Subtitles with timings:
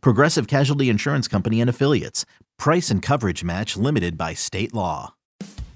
[0.00, 2.24] Progressive Casualty Insurance Company and Affiliates.
[2.58, 5.14] Price and coverage match limited by state law.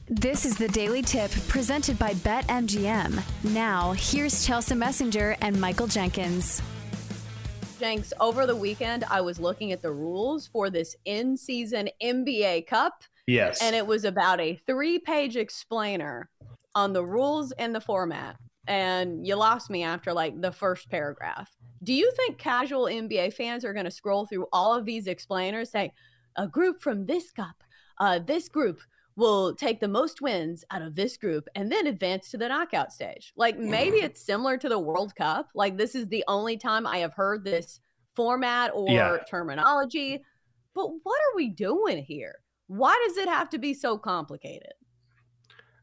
[0.09, 3.23] This is the Daily Tip presented by BetMGM.
[3.53, 6.63] Now, here's Chelsa Messinger and Michael Jenkins.
[7.79, 12.67] Jenks, over the weekend, I was looking at the rules for this in season NBA
[12.67, 13.03] Cup.
[13.27, 13.63] Yes.
[13.63, 16.31] And it was about a three page explainer
[16.75, 18.37] on the rules and the format
[18.69, 21.51] and you lost me after like the first paragraph.
[21.83, 25.71] Do you think casual NBA fans are going to scroll through all of these explainers
[25.71, 25.93] saying
[26.37, 27.63] a group from this cup,
[27.99, 28.81] uh, this group
[29.17, 32.93] will take the most wins out of this group and then advance to the knockout
[32.93, 33.33] stage?
[33.37, 35.49] Like maybe it's similar to the World Cup.
[35.55, 37.81] Like this is the only time I have heard this
[38.15, 39.19] format or yeah.
[39.29, 40.23] terminology.
[40.75, 42.37] But what are we doing here?
[42.69, 44.73] Why does it have to be so complicated?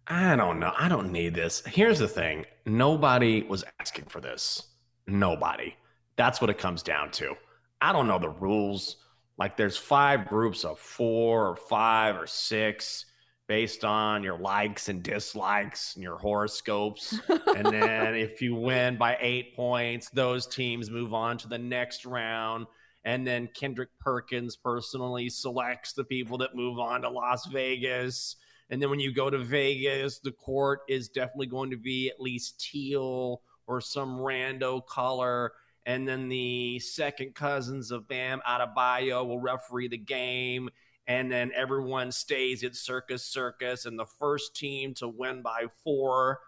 [0.08, 0.72] I don't know.
[0.78, 1.64] I don't need this.
[1.66, 4.64] Here's the thing nobody was asking for this.
[5.08, 5.76] Nobody.
[6.18, 7.36] That's what it comes down to.
[7.82, 8.98] I don't know the rules.
[9.38, 13.06] Like there's five groups of four or five or six
[13.48, 17.20] based on your likes and dislikes and your horoscopes.
[17.30, 22.06] and then if you win by eight points, those teams move on to the next
[22.06, 22.66] round.
[23.04, 28.38] And then Kendrick Perkins personally selects the people that move on to Las Vegas.
[28.72, 32.20] And then when you go to Vegas, the court is definitely going to be at
[32.20, 35.52] least teal or some rando color.
[35.86, 40.70] And then the second cousins of Bam Adebayo will referee the game.
[41.08, 43.86] And then everyone stays at Circus Circus.
[43.86, 46.40] And the first team to win by four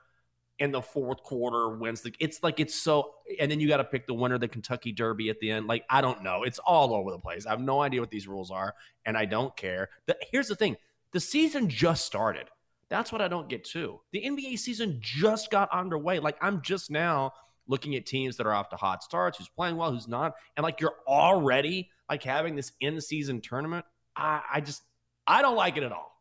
[0.60, 3.84] in the fourth quarter wins the it's like it's so and then you got to
[3.84, 6.58] pick the winner of the Kentucky Derby at the end like I don't know it's
[6.58, 8.74] all over the place I have no idea what these rules are
[9.06, 10.76] and I don't care the, here's the thing
[11.12, 12.50] the season just started.
[12.90, 14.00] That's what I don't get too.
[14.12, 16.20] The NBA season just got underway.
[16.20, 17.34] Like I'm just now
[17.67, 20.63] looking at teams that are off to hot starts, who's playing well, who's not, and
[20.63, 23.85] like you're already like having this in-season tournament.
[24.16, 24.83] I, I just
[25.25, 26.13] I don't like it at all.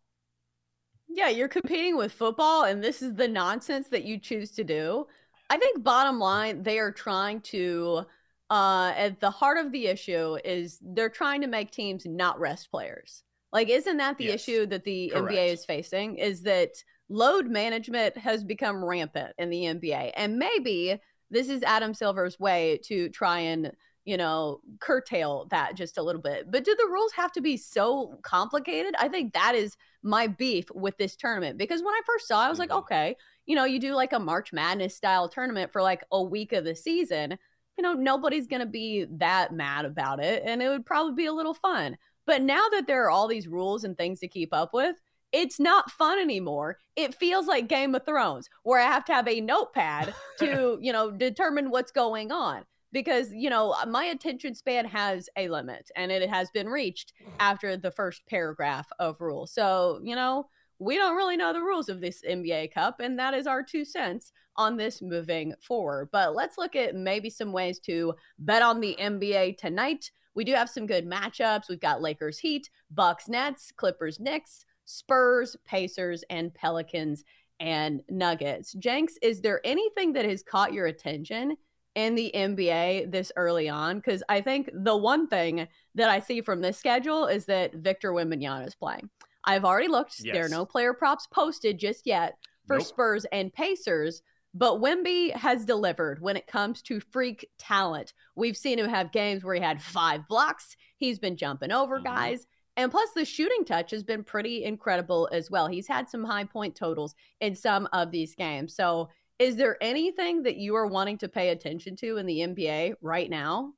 [1.08, 5.06] Yeah, you're competing with football, and this is the nonsense that you choose to do.
[5.48, 8.04] I think bottom line, they are trying to
[8.48, 12.70] uh at the heart of the issue is they're trying to make teams not rest
[12.70, 13.22] players.
[13.52, 14.34] Like, isn't that the yes.
[14.34, 15.34] issue that the Correct.
[15.34, 16.16] NBA is facing?
[16.16, 16.72] Is that
[17.08, 20.12] load management has become rampant in the NBA.
[20.14, 21.00] And maybe
[21.30, 23.72] this is Adam Silver's way to try and,
[24.04, 26.50] you know, curtail that just a little bit.
[26.50, 28.94] But do the rules have to be so complicated?
[28.98, 32.46] I think that is my beef with this tournament because when I first saw it,
[32.46, 32.70] I was mm-hmm.
[32.70, 33.16] like, okay,
[33.46, 36.64] you know, you do like a March Madness style tournament for like a week of
[36.64, 37.38] the season.
[37.76, 40.42] You know, nobody's going to be that mad about it.
[40.46, 41.98] And it would probably be a little fun.
[42.26, 44.96] But now that there are all these rules and things to keep up with,
[45.32, 46.78] it's not fun anymore.
[46.94, 50.92] It feels like Game of Thrones, where I have to have a notepad to, you
[50.92, 52.64] know, determine what's going on.
[52.92, 57.12] Because, you know, uh, my attention span has a limit and it has been reached
[57.20, 57.32] mm-hmm.
[57.40, 59.52] after the first paragraph of rules.
[59.52, 60.46] So, you know,
[60.78, 63.84] we don't really know the rules of this NBA Cup, and that is our two
[63.84, 66.10] cents on this moving forward.
[66.12, 70.10] But let's look at maybe some ways to bet on the NBA tonight.
[70.34, 71.68] We do have some good matchups.
[71.68, 77.24] We've got Lakers Heat, Bucks Nets, Clippers Knicks, Spurs, Pacers, and Pelicans
[77.60, 78.72] and Nuggets.
[78.74, 81.56] Jenks, is there anything that has caught your attention
[81.94, 83.96] in the NBA this early on?
[83.96, 88.12] Because I think the one thing that I see from this schedule is that Victor
[88.12, 89.10] Wembanyama is playing.
[89.44, 90.16] I've already looked.
[90.20, 90.34] Yes.
[90.34, 92.36] There are no player props posted just yet
[92.66, 92.86] for nope.
[92.86, 94.22] Spurs and Pacers.
[94.54, 98.14] But Wemby has delivered when it comes to freak talent.
[98.36, 100.76] We've seen him have games where he had five blocks.
[100.96, 102.06] He's been jumping over mm-hmm.
[102.06, 102.46] guys.
[102.76, 105.66] And plus, the shooting touch has been pretty incredible as well.
[105.66, 108.74] He's had some high point totals in some of these games.
[108.74, 109.08] So,
[109.38, 113.28] is there anything that you are wanting to pay attention to in the NBA right
[113.28, 113.72] now?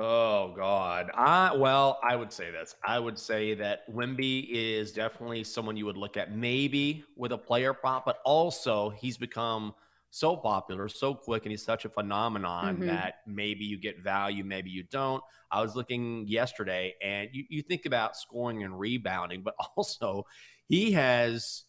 [0.00, 1.10] Oh God.
[1.14, 2.76] I well, I would say this.
[2.86, 7.38] I would say that Wemby is definitely someone you would look at maybe with a
[7.38, 9.74] player prop, but also he's become
[10.10, 12.86] so popular, so quick, and he's such a phenomenon mm-hmm.
[12.86, 15.22] that maybe you get value, maybe you don't.
[15.50, 20.26] I was looking yesterday and you, you think about scoring and rebounding, but also
[20.68, 21.64] he has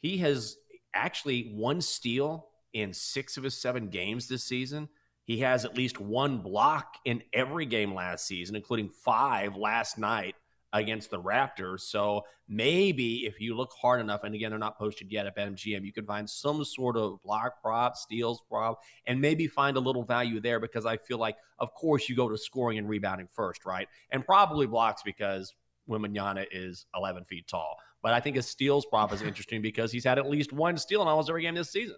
[0.00, 0.56] he has
[0.94, 4.88] actually one steal in six of his seven games this season.
[5.24, 10.34] He has at least one block in every game last season, including five last night
[10.72, 11.80] against the Raptors.
[11.80, 15.84] So maybe if you look hard enough, and again, they're not posted yet at BetMGM,
[15.84, 20.04] you can find some sort of block prop, steals prop, and maybe find a little
[20.04, 23.64] value there because I feel like, of course, you go to scoring and rebounding first,
[23.64, 23.88] right?
[24.10, 25.54] And probably blocks because
[25.88, 27.76] Wembanyama is 11 feet tall.
[28.02, 31.02] But I think his steals prop is interesting because he's had at least one steal
[31.02, 31.96] in almost every game this season.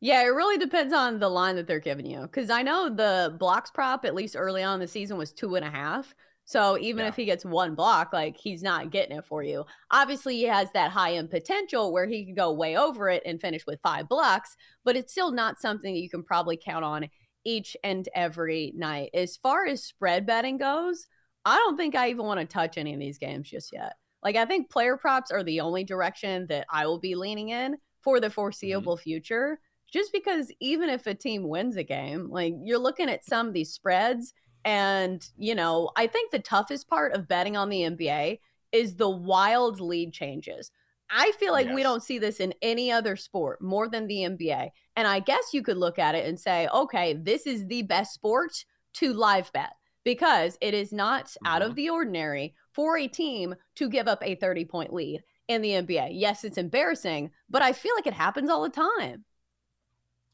[0.00, 2.22] Yeah, it really depends on the line that they're giving you.
[2.22, 5.54] Because I know the blocks prop, at least early on in the season, was two
[5.54, 6.14] and a half.
[6.44, 7.08] So even yeah.
[7.08, 9.64] if he gets one block, like he's not getting it for you.
[9.90, 13.40] Obviously, he has that high end potential where he could go way over it and
[13.40, 17.08] finish with five blocks, but it's still not something that you can probably count on
[17.44, 19.10] each and every night.
[19.14, 21.06] As far as spread betting goes,
[21.44, 23.94] I don't think I even want to touch any of these games just yet.
[24.22, 27.76] Like, I think player props are the only direction that I will be leaning in
[28.00, 28.34] for the mm-hmm.
[28.34, 29.02] foreseeable mm-hmm.
[29.02, 29.60] future.
[29.92, 33.52] Just because even if a team wins a game, like you're looking at some of
[33.52, 38.38] these spreads and, you know, I think the toughest part of betting on the NBA
[38.72, 40.70] is the wild lead changes.
[41.10, 41.74] I feel like yes.
[41.74, 44.70] we don't see this in any other sport more than the NBA.
[44.96, 48.14] And I guess you could look at it and say, okay, this is the best
[48.14, 48.64] sport
[48.94, 51.46] to live bet because it is not mm-hmm.
[51.46, 51.76] out of mm-hmm.
[51.76, 56.10] the ordinary for a team to give up a 30 point lead in the NBA.
[56.12, 59.24] Yes, it's embarrassing, but I feel like it happens all the time.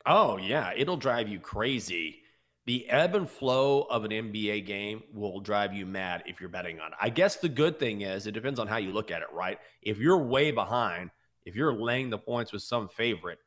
[0.07, 0.73] Oh, yeah.
[0.77, 2.20] It'll drive you crazy
[2.67, 6.79] the ebb and flow of an NBA game will drive you mad if you're betting
[6.79, 6.99] on it.
[7.01, 9.59] I guess the good thing is it depends on how you look at it, right?
[9.83, 11.11] If you're way behind,
[11.45, 13.39] if you're laying the points with some favorite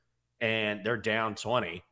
[0.42, 1.83] and they're down 20,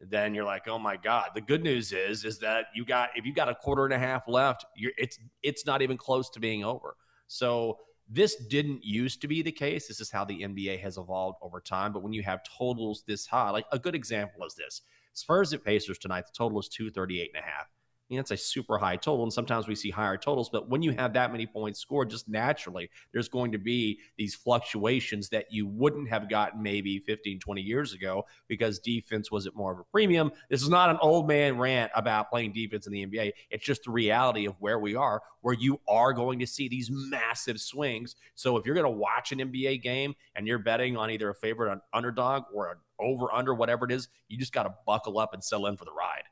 [0.00, 1.30] then you're like, oh my God.
[1.34, 3.98] The good news is, is that you got if you got a quarter and a
[3.98, 6.96] half left, you're it's it's not even close to being over.
[7.26, 7.78] So
[8.08, 9.86] this didn't used to be the case.
[9.86, 11.92] This is how the NBA has evolved over time.
[11.92, 15.64] But when you have totals this high, like a good example is this Spurs at
[15.64, 17.66] Pacers tonight, the total is 238 and a half.
[18.10, 19.22] Mean, that's a super high total.
[19.22, 22.28] And sometimes we see higher totals, but when you have that many points scored, just
[22.28, 27.60] naturally, there's going to be these fluctuations that you wouldn't have gotten maybe 15, 20
[27.62, 30.32] years ago because defense was at more of a premium.
[30.48, 33.30] This is not an old man rant about playing defense in the NBA.
[33.48, 36.90] It's just the reality of where we are, where you are going to see these
[36.90, 38.16] massive swings.
[38.34, 41.34] So if you're going to watch an NBA game and you're betting on either a
[41.34, 45.20] favorite on underdog or an over under, whatever it is, you just got to buckle
[45.20, 46.24] up and sell in for the ride.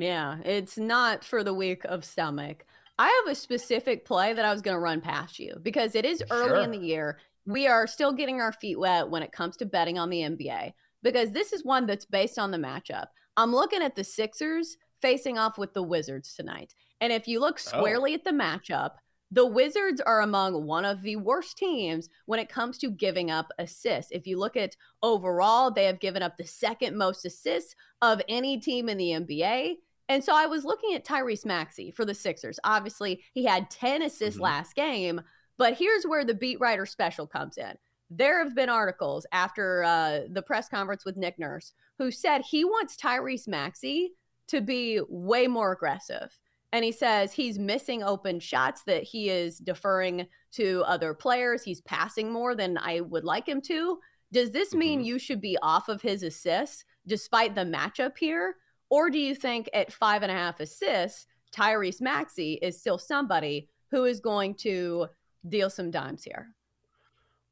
[0.00, 2.64] Yeah, it's not for the weak of stomach.
[2.98, 6.04] I have a specific play that I was going to run past you because it
[6.04, 6.62] is early sure.
[6.62, 7.18] in the year.
[7.46, 10.72] We are still getting our feet wet when it comes to betting on the NBA
[11.02, 13.06] because this is one that's based on the matchup.
[13.36, 16.74] I'm looking at the Sixers facing off with the Wizards tonight.
[17.00, 17.78] And if you look oh.
[17.78, 18.14] squarely oh.
[18.14, 18.92] at the matchup,
[19.30, 23.52] the Wizards are among one of the worst teams when it comes to giving up
[23.58, 24.10] assists.
[24.10, 28.58] If you look at overall, they have given up the second most assists of any
[28.58, 29.76] team in the NBA.
[30.08, 32.58] And so I was looking at Tyrese Maxey for the Sixers.
[32.64, 34.44] Obviously, he had 10 assists mm-hmm.
[34.44, 35.20] last game,
[35.58, 37.74] but here's where the beat writer special comes in.
[38.10, 42.64] There have been articles after uh, the press conference with Nick Nurse who said he
[42.64, 44.12] wants Tyrese Maxey
[44.46, 46.38] to be way more aggressive.
[46.72, 51.62] And he says he's missing open shots, that he is deferring to other players.
[51.62, 53.98] He's passing more than I would like him to.
[54.32, 55.06] Does this mean mm-hmm.
[55.06, 58.56] you should be off of his assists despite the matchup here?
[58.90, 63.68] Or do you think at five and a half assists, Tyrese Maxey is still somebody
[63.90, 65.08] who is going to
[65.48, 66.54] deal some dimes here?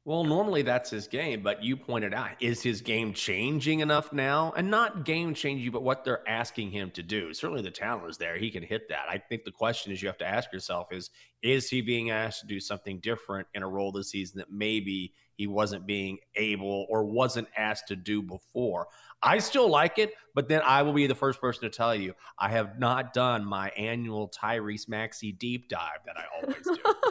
[0.07, 4.53] Well, normally that's his game, but you pointed out, is his game changing enough now?
[4.55, 7.33] And not game changing, but what they're asking him to do.
[7.33, 8.37] Certainly the talent is there.
[8.37, 9.07] He can hit that.
[9.09, 11.09] I think the question is you have to ask yourself is,
[11.43, 15.11] is he being asked to do something different in a role this season that maybe
[15.35, 18.87] he wasn't being able or wasn't asked to do before?
[19.21, 22.13] I still like it, but then I will be the first person to tell you
[22.39, 26.93] I have not done my annual Tyrese Maxey deep dive that I always do.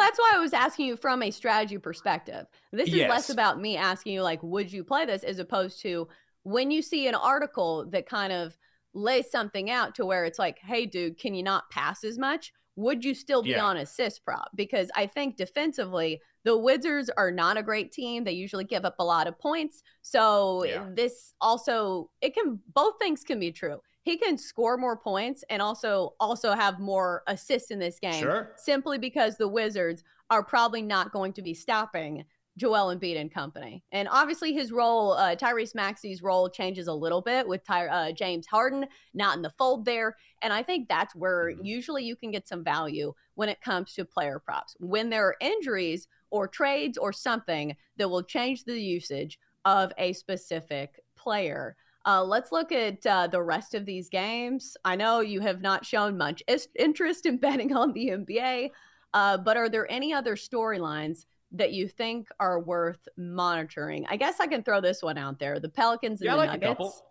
[0.00, 2.46] that's why I was asking you from a strategy perspective.
[2.72, 3.10] This is yes.
[3.10, 6.08] less about me asking you, like, would you play this, as opposed to
[6.42, 8.56] when you see an article that kind of
[8.94, 12.52] lays something out to where it's like, hey, dude, can you not pass as much?
[12.76, 13.64] Would you still be yeah.
[13.64, 14.48] on assist prop?
[14.54, 18.24] Because I think defensively, the Wizards are not a great team.
[18.24, 19.82] They usually give up a lot of points.
[20.02, 20.86] So yeah.
[20.94, 25.60] this also it can both things can be true he can score more points and
[25.60, 28.52] also also have more assists in this game sure.
[28.56, 32.24] simply because the Wizards are probably not going to be stopping
[32.56, 33.82] Joel Embiid and company.
[33.92, 38.12] And obviously his role, uh, Tyrese Maxey's role changes a little bit with Ty- uh,
[38.12, 40.16] James Harden not in the fold there.
[40.42, 41.64] And I think that's where mm-hmm.
[41.64, 44.76] usually you can get some value when it comes to player props.
[44.78, 50.12] When there are injuries or trades or something that will change the usage of a
[50.12, 51.76] specific player.
[52.06, 54.76] Uh, let's look at uh, the rest of these games.
[54.84, 56.42] I know you have not shown much
[56.74, 58.70] interest in betting on the NBA,
[59.12, 64.06] uh, but are there any other storylines that you think are worth monitoring?
[64.08, 66.60] I guess I can throw this one out there: the Pelicans and yeah, the like
[66.60, 67.02] Nuggets.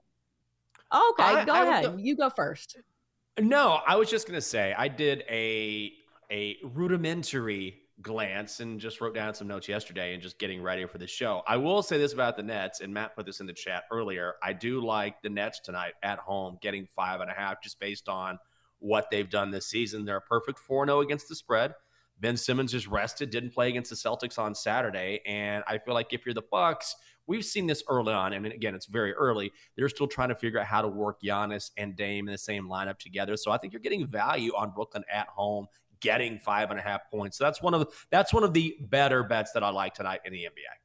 [0.91, 1.85] Okay, I, go I ahead.
[1.85, 2.77] Go, you go first.
[3.39, 5.93] No, I was just gonna say I did a
[6.31, 10.97] a rudimentary glance and just wrote down some notes yesterday and just getting ready for
[10.97, 11.43] the show.
[11.47, 14.35] I will say this about the Nets, and Matt put this in the chat earlier.
[14.41, 18.07] I do like the Nets tonight at home getting five and a half just based
[18.07, 18.39] on
[18.79, 20.05] what they've done this season.
[20.05, 21.73] They're a perfect 4 0 against the spread.
[22.21, 25.21] Ben Simmons is rested, didn't play against the Celtics on Saturday.
[25.25, 26.95] And I feel like if you're the Bucks,
[27.27, 28.33] we've seen this early on.
[28.33, 29.53] I mean, again, it's very early.
[29.77, 32.67] They're still trying to figure out how to work Giannis and Dame in the same
[32.67, 33.37] lineup together.
[33.37, 35.67] So I think you're getting value on Brooklyn at home
[36.01, 37.37] getting five and a half points.
[37.37, 40.33] So that's one of that's one of the better bets that I like tonight in
[40.33, 40.79] the NBA.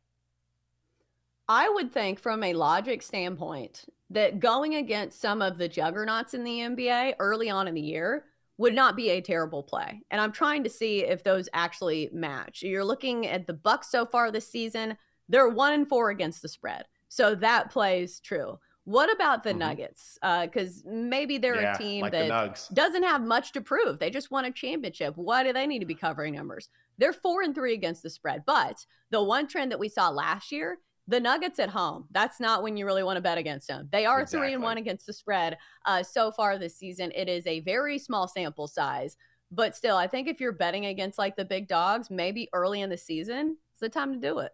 [1.49, 6.45] I would think from a logic standpoint that going against some of the juggernauts in
[6.45, 8.25] the NBA early on in the year
[8.57, 10.01] would not be a terrible play.
[10.11, 12.63] And I'm trying to see if those actually match.
[12.63, 14.97] You're looking at the Bucks so far this season,
[15.29, 16.85] they're 1 and 4 against the spread.
[17.09, 18.59] So that plays true.
[18.85, 19.61] What about the mm-hmm.
[19.61, 20.19] Nuggets?
[20.21, 23.99] Because uh, maybe they're yeah, a team like that doesn't have much to prove.
[23.99, 25.17] They just won a championship.
[25.17, 26.69] Why do they need to be covering numbers?
[26.99, 28.43] They're four and three against the spread.
[28.47, 32.63] But the one trend that we saw last year, the Nuggets at home, that's not
[32.63, 33.89] when you really want to bet against them.
[33.91, 34.49] They are exactly.
[34.49, 37.11] three and one against the spread uh, so far this season.
[37.15, 39.17] It is a very small sample size.
[39.51, 42.91] But still, I think if you're betting against like the big dogs, maybe early in
[42.91, 44.53] the season, it's the time to do it.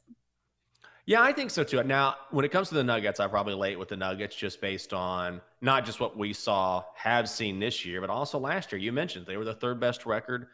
[1.11, 1.83] Yeah, I think so too.
[1.83, 4.93] Now, when it comes to the Nuggets, I'm probably late with the Nuggets just based
[4.93, 8.81] on not just what we saw, have seen this year, but also last year.
[8.81, 10.47] You mentioned they were the third best record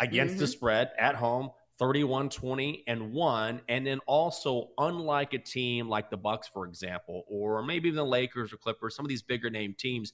[0.00, 0.40] against mm-hmm.
[0.40, 6.10] the spread at home, 31 20 and 1 and then also unlike a team like
[6.10, 9.48] the bucks for example or maybe even the lakers or clippers some of these bigger
[9.48, 10.12] name teams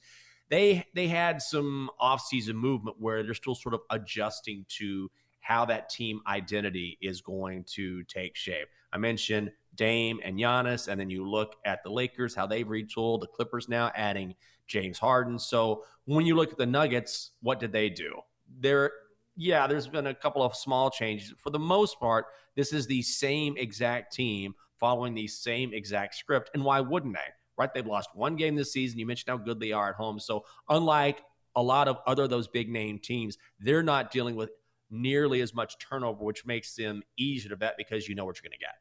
[0.49, 5.11] they they had some offseason movement where they're still sort of adjusting to
[5.41, 10.99] how that team identity is going to take shape i mentioned Dame and Giannis, and
[10.99, 14.35] then you look at the Lakers, how they've retooled, the Clippers now adding
[14.67, 15.39] James Harden.
[15.39, 18.21] So when you look at the Nuggets, what did they do?
[18.59, 18.91] There,
[19.37, 21.35] yeah, there's been a couple of small changes.
[21.37, 22.25] For the most part,
[22.55, 26.51] this is the same exact team following the same exact script.
[26.55, 27.31] And why wouldn't they?
[27.59, 27.73] Right?
[27.73, 28.99] They've lost one game this season.
[28.99, 30.19] You mentioned how good they are at home.
[30.19, 31.23] So unlike
[31.55, 34.51] a lot of other those big name teams, they're not dealing with
[34.91, 38.49] nearly as much turnover, which makes them easier to bet because you know what you're
[38.49, 38.75] going to get.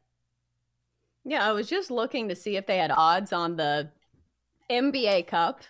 [1.26, 3.90] Yeah, I was just looking to see if they had odds on the
[4.70, 5.62] NBA Cup.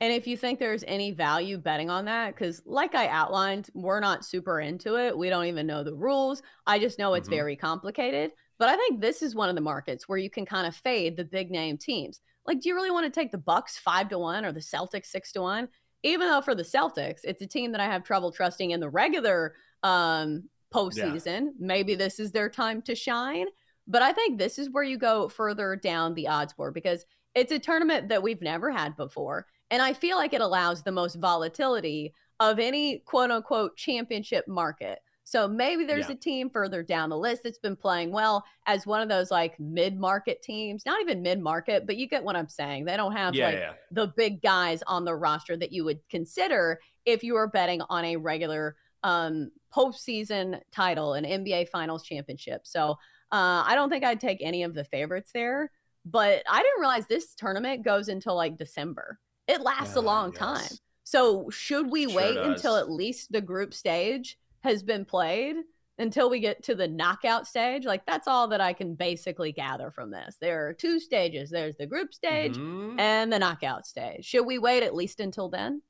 [0.00, 4.00] And if you think there's any value betting on that, because like I outlined, we're
[4.00, 5.16] not super into it.
[5.16, 6.42] We don't even know the rules.
[6.66, 7.36] I just know it's mm-hmm.
[7.36, 8.32] very complicated.
[8.58, 11.16] But I think this is one of the markets where you can kind of fade
[11.16, 12.20] the big name teams.
[12.46, 15.06] Like, do you really want to take the Bucks five to one or the Celtics
[15.06, 15.68] six to one?
[16.02, 18.90] Even though for the Celtics, it's a team that I have trouble trusting in the
[18.90, 21.44] regular um, postseason.
[21.44, 21.50] Yeah.
[21.58, 23.46] Maybe this is their time to shine.
[23.86, 27.52] But I think this is where you go further down the odds board because it's
[27.52, 29.46] a tournament that we've never had before.
[29.70, 35.00] And I feel like it allows the most volatility of any quote unquote championship market.
[35.26, 36.14] So maybe there's yeah.
[36.14, 39.58] a team further down the list that's been playing well as one of those like
[39.58, 42.84] mid market teams, not even mid market, but you get what I'm saying.
[42.84, 43.72] They don't have yeah, like yeah.
[43.90, 48.04] the big guys on the roster that you would consider if you were betting on
[48.04, 52.62] a regular um, postseason title, an NBA Finals championship.
[52.64, 52.92] So
[53.30, 55.70] uh, I don't think I'd take any of the favorites there,
[56.04, 59.20] but I didn't realize this tournament goes until like December.
[59.46, 60.38] It lasts a long yes.
[60.38, 60.78] time.
[61.04, 62.46] So should we sure wait does.
[62.46, 65.56] until at least the group stage has been played
[65.98, 67.84] until we get to the knockout stage?
[67.84, 70.36] Like that's all that I can basically gather from this.
[70.40, 71.50] There are two stages.
[71.50, 72.98] There's the group stage mm-hmm.
[72.98, 74.24] and the knockout stage.
[74.24, 75.82] Should we wait at least until then?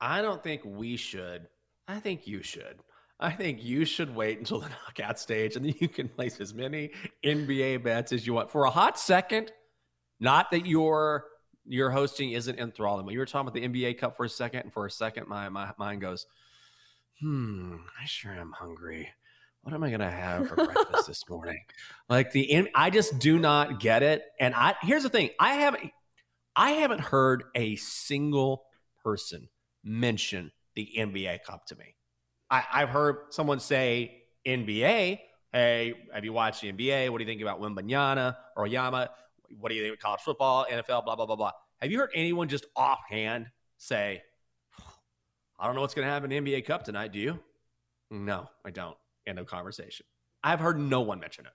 [0.00, 1.48] I don't think we should.
[1.88, 2.80] I think you should.
[3.18, 6.52] I think you should wait until the knockout stage and then you can place as
[6.52, 6.90] many
[7.24, 8.50] NBA bets as you want.
[8.50, 9.52] For a hot second,
[10.20, 11.26] not that your
[11.68, 14.60] your hosting isn't enthralling, but you were talking about the NBA Cup for a second,
[14.60, 16.26] and for a second, my, my mind goes,
[17.20, 19.08] hmm, I sure am hungry.
[19.62, 21.58] What am I gonna have for breakfast this morning?
[22.08, 24.22] Like the I just do not get it.
[24.38, 25.90] And I here's the thing: I haven't
[26.54, 28.64] I haven't heard a single
[29.02, 29.48] person
[29.82, 31.96] mention the NBA Cup to me.
[32.48, 35.18] I, have heard someone say NBA.
[35.52, 37.10] Hey, have you watched the NBA?
[37.10, 39.10] What do you think about Wembanyama or Yama?
[39.58, 41.52] What do you think of college football, NFL, blah, blah, blah, blah.
[41.80, 43.46] Have you heard anyone just offhand
[43.78, 44.22] say,
[45.58, 47.12] I don't know what's going to happen in the NBA Cup tonight?
[47.12, 47.40] Do you?
[48.10, 48.96] No, I don't.
[49.26, 50.06] End of conversation.
[50.44, 51.52] I've heard no one mention it.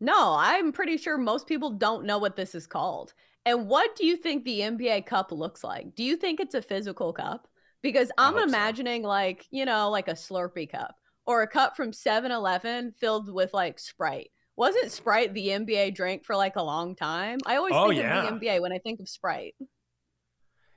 [0.00, 3.14] No, I'm pretty sure most people don't know what this is called.
[3.44, 5.94] And what do you think the NBA Cup looks like?
[5.94, 7.48] Do you think it's a physical cup?
[7.86, 9.08] Because I'm imagining so.
[9.08, 13.54] like, you know, like a Slurpee cup or a cup from 7 Eleven filled with
[13.54, 14.30] like Sprite.
[14.56, 17.38] Wasn't Sprite the NBA drink for like a long time?
[17.46, 18.24] I always oh, think yeah.
[18.24, 19.54] of the NBA when I think of Sprite.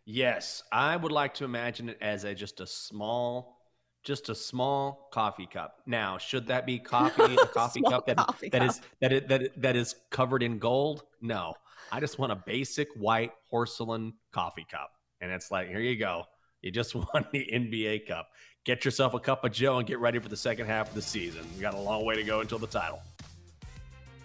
[0.06, 3.58] Yes, I would like to imagine it as a just a small
[4.04, 5.78] just a small coffee cup.
[5.88, 8.70] Now, should that be coffee a coffee cup that coffee that cup.
[8.70, 11.02] is that is, that that is covered in gold?
[11.22, 11.56] No.
[11.92, 14.92] I just want a basic white porcelain coffee cup.
[15.22, 16.26] And it's like, here you go.
[16.62, 18.32] You just won the NBA Cup.
[18.66, 21.02] Get yourself a cup of Joe and get ready for the second half of the
[21.02, 21.46] season.
[21.56, 23.02] You got a long way to go until the title.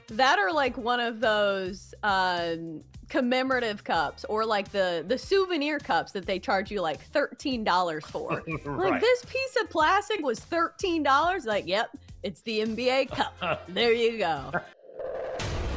[0.08, 6.12] That are like one of those um, commemorative cups or like the the souvenir cups
[6.12, 8.42] that they charge you like $13 for.
[8.64, 8.90] right.
[8.90, 11.46] Like this piece of plastic was $13.
[11.46, 11.90] Like, yep,
[12.22, 13.64] it's the NBA cup.
[13.68, 14.52] there you go.